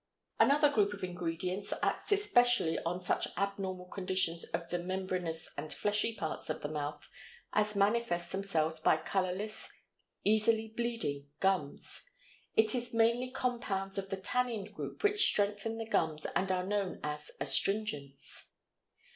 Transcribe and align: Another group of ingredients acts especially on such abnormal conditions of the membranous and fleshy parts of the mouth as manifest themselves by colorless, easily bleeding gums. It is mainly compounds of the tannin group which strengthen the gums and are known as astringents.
Another 0.39 0.71
group 0.71 0.93
of 0.93 1.03
ingredients 1.03 1.71
acts 1.83 2.11
especially 2.11 2.79
on 2.79 3.03
such 3.03 3.27
abnormal 3.37 3.85
conditions 3.85 4.43
of 4.45 4.67
the 4.69 4.79
membranous 4.79 5.51
and 5.59 5.71
fleshy 5.71 6.15
parts 6.15 6.49
of 6.49 6.61
the 6.63 6.67
mouth 6.69 7.07
as 7.53 7.75
manifest 7.75 8.31
themselves 8.31 8.79
by 8.79 8.97
colorless, 8.97 9.71
easily 10.23 10.69
bleeding 10.75 11.29
gums. 11.39 12.09
It 12.55 12.73
is 12.73 12.95
mainly 12.95 13.29
compounds 13.29 13.99
of 13.99 14.09
the 14.09 14.17
tannin 14.17 14.71
group 14.71 15.03
which 15.03 15.23
strengthen 15.27 15.77
the 15.77 15.87
gums 15.87 16.25
and 16.35 16.51
are 16.51 16.65
known 16.65 16.99
as 17.03 17.29
astringents. 17.39 18.53